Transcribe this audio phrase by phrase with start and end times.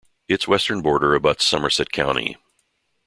[0.27, 2.35] Its western border abuts Somerset County.